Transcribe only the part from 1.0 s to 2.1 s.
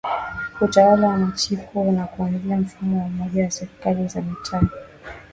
wa Machifu na